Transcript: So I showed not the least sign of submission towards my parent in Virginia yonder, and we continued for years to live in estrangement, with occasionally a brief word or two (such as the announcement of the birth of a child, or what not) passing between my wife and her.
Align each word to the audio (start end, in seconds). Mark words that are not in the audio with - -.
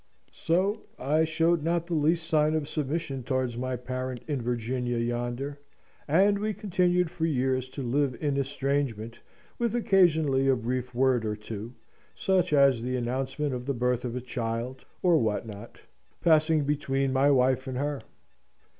So 0.33 0.81
I 0.97 1.25
showed 1.25 1.61
not 1.61 1.85
the 1.85 1.93
least 1.93 2.25
sign 2.25 2.55
of 2.55 2.67
submission 2.67 3.21
towards 3.21 3.55
my 3.55 3.75
parent 3.75 4.23
in 4.27 4.41
Virginia 4.41 4.97
yonder, 4.97 5.59
and 6.07 6.39
we 6.39 6.55
continued 6.55 7.11
for 7.11 7.27
years 7.27 7.69
to 7.69 7.83
live 7.83 8.15
in 8.19 8.35
estrangement, 8.35 9.19
with 9.59 9.75
occasionally 9.75 10.47
a 10.47 10.55
brief 10.55 10.95
word 10.95 11.23
or 11.23 11.35
two 11.35 11.75
(such 12.15 12.51
as 12.51 12.81
the 12.81 12.95
announcement 12.97 13.53
of 13.53 13.67
the 13.67 13.75
birth 13.75 14.03
of 14.03 14.15
a 14.15 14.21
child, 14.21 14.85
or 15.03 15.19
what 15.19 15.45
not) 15.45 15.79
passing 16.19 16.63
between 16.63 17.13
my 17.13 17.29
wife 17.29 17.67
and 17.67 17.77
her. 17.77 18.01